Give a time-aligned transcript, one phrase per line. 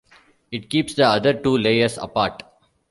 [0.51, 2.41] It keeps the other two layers apart.